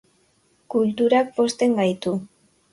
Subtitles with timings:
[0.75, 2.19] Kulturak pozten gaitu.